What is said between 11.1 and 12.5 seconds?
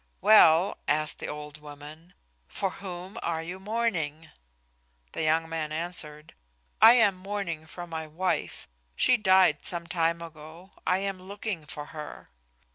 looking for her."